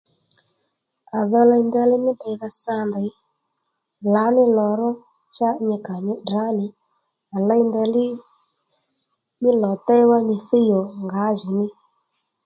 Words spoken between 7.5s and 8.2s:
ndeyli